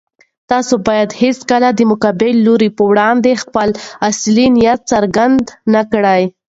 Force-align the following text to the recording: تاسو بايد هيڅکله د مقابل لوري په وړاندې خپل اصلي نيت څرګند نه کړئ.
تاسو 0.51 0.73
بايد 0.87 1.09
هيڅکله 1.21 1.69
د 1.73 1.79
مقابل 1.91 2.33
لوري 2.45 2.69
په 2.77 2.83
وړاندې 2.91 3.41
خپل 3.43 3.69
اصلي 4.09 4.45
نيت 4.55 4.79
څرګند 4.91 5.43
نه 5.73 5.81
کړئ. 5.91 6.23